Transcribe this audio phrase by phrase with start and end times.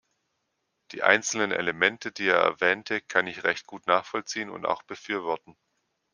[0.93, 5.55] Die einzelnen Elemente, die er erwähnte, kann ich recht gut nachvollziehen und auch befürworten.